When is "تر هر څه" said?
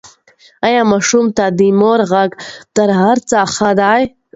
2.75-3.37